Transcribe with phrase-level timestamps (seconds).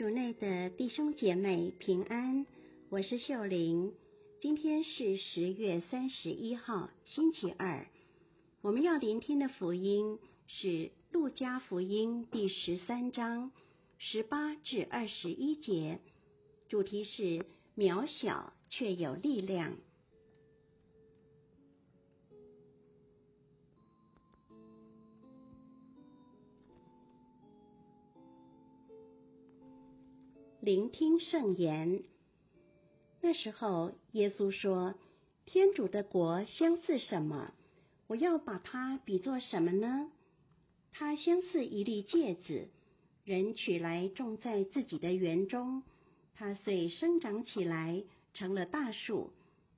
[0.00, 2.46] 主内的弟兄姐妹平安，
[2.88, 3.92] 我是秀玲。
[4.40, 7.86] 今天是十月三十一号，星期二。
[8.62, 13.52] 我们要聆听的福音是路加福音第十三章
[13.98, 16.00] 十八至二十一节，
[16.70, 17.44] 主题是
[17.76, 19.76] 渺小却有力量。
[30.62, 32.02] 聆听圣言。
[33.22, 34.94] 那时候，耶稣说
[35.46, 37.54] ：“天主的国相似什么？
[38.08, 40.10] 我要把它比作什么呢？
[40.92, 42.68] 它相似一粒芥子，
[43.24, 45.82] 人取来种在自己的园中，
[46.34, 49.30] 它遂生长起来，成了大树。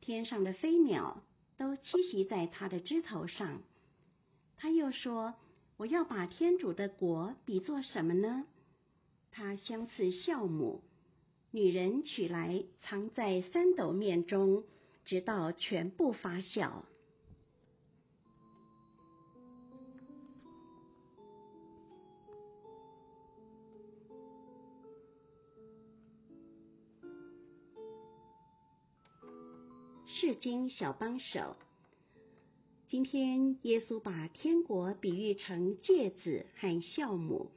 [0.00, 1.22] 天上的飞鸟
[1.56, 3.62] 都栖息在它的枝头上。”
[4.58, 5.34] 他又说
[5.78, 8.44] ：“我要把天主的国比作什么呢？”
[9.36, 10.80] 它相似酵母，
[11.50, 14.62] 女人取来藏在三斗面中，
[15.04, 16.70] 直到全部发酵。
[30.06, 31.56] 世经小帮手，
[32.86, 37.50] 今天耶稣把天国比喻成芥子和酵母。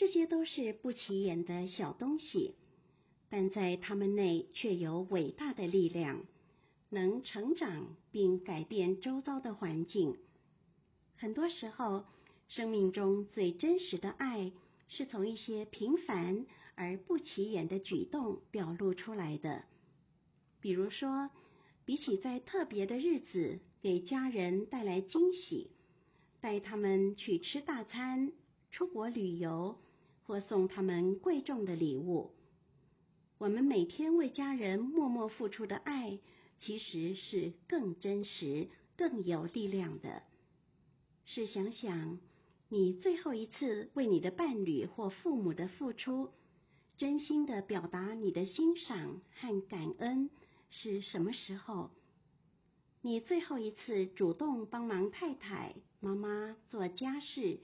[0.00, 2.54] 这些都是不起眼的小东西，
[3.28, 6.24] 但在它们内却有伟大的力量，
[6.88, 10.16] 能成长并改变周遭的环境。
[11.16, 12.06] 很多时候，
[12.48, 14.52] 生命中最真实的爱
[14.88, 19.66] 是从一些平凡而不起眼的举动表露出来的。
[20.62, 21.28] 比如说，
[21.84, 25.70] 比起在特别的日子给家人带来惊喜，
[26.40, 28.32] 带他们去吃大餐、
[28.70, 29.76] 出国旅游。
[30.30, 32.30] 或送他们贵重的礼物，
[33.36, 36.20] 我们每天为家人默默付出的爱，
[36.60, 40.22] 其实是更真实、更有力量的。
[41.24, 42.20] 试想想，
[42.68, 46.30] 你最后一次为你的伴侣或父母的付出，
[46.96, 50.30] 真心的表达你的欣赏和感恩
[50.70, 51.90] 是什么时候？
[53.02, 57.58] 你最后一次主动帮忙太太、妈妈做家事、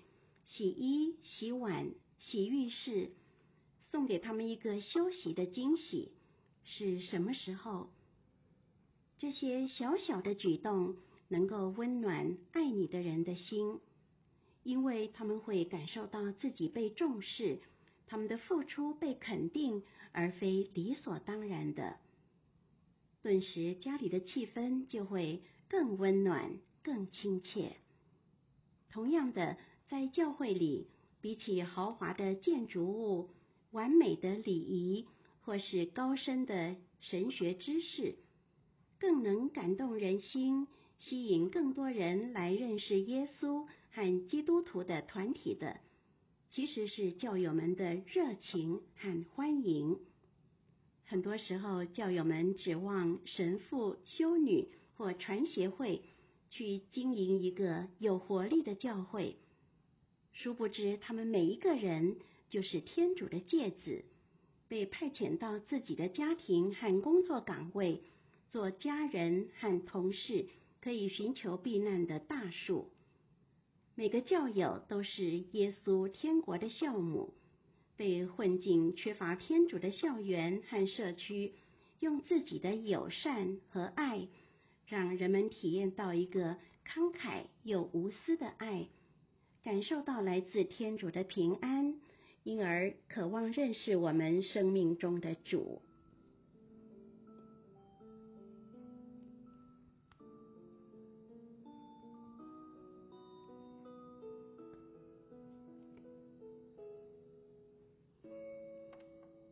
[0.46, 1.92] 洗衣、洗碗。
[2.18, 3.10] 洗浴室，
[3.90, 6.10] 送给他们一个休息的惊喜，
[6.64, 7.88] 是什么时候？
[9.18, 10.96] 这些小小的举动
[11.28, 13.80] 能够温暖爱你的人的心，
[14.62, 17.60] 因为他们会感受到自己被重视，
[18.06, 21.96] 他们的付出被肯定，而非理所当然的。
[23.22, 27.76] 顿时，家里的气氛就会更温暖、更亲切。
[28.90, 29.56] 同样的，
[29.88, 30.88] 在教会里。
[31.26, 33.30] 比起豪华的建筑物、
[33.72, 35.06] 完美的礼仪，
[35.40, 38.14] 或是高深的神学知识，
[39.00, 40.68] 更能感动人心、
[41.00, 45.80] 吸引更多人来认识耶稣和基督徒的团体的，
[46.50, 49.98] 其实是教友们的热情和欢迎。
[51.06, 56.02] 很多时候，教友们指望神父、修女或传协会
[56.50, 59.34] 去经营一个有活力的教会。
[60.38, 62.16] 殊不知，他们每一个人
[62.50, 64.04] 就是天主的芥子，
[64.68, 68.02] 被派遣到自己的家庭和工作岗位，
[68.50, 70.44] 做家人和同事
[70.82, 72.90] 可以寻求避难的大树。
[73.94, 77.32] 每个教友都是耶稣天国的酵母，
[77.96, 81.54] 被混进缺乏天主的校园和社区，
[82.00, 84.28] 用自己的友善和爱，
[84.86, 88.86] 让人们体验到一个慷慨又无私的爱。
[89.66, 91.96] 感受到来自天主的平安，
[92.44, 95.82] 因而渴望认识我们生命中的主。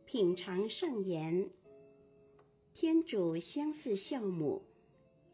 [0.07, 1.51] 品尝圣言，
[2.75, 4.63] 天主相似酵母，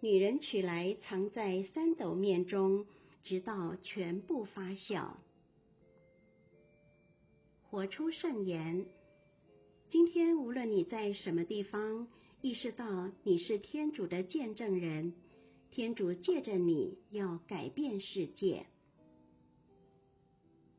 [0.00, 2.86] 女人取来藏在三斗面中。
[3.22, 5.10] 直到全部发酵，
[7.62, 8.86] 活出圣言。
[9.88, 12.08] 今天无论你在什么地方，
[12.40, 15.14] 意识到你是天主的见证人，
[15.70, 18.66] 天主借着你要改变世界。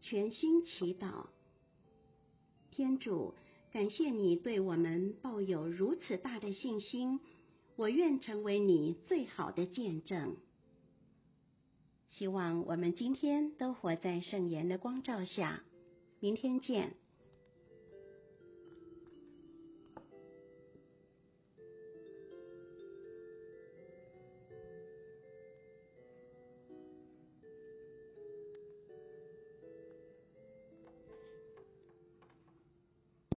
[0.01, 1.27] 全心祈祷，
[2.71, 3.35] 天主，
[3.71, 7.19] 感谢你对我们抱有如此大的信心，
[7.75, 10.35] 我愿成为你最好的见证。
[12.11, 15.63] 希望我们今天都活在圣言的光照下。
[16.19, 16.93] 明天见。